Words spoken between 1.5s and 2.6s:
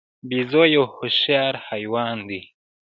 حیوان دی.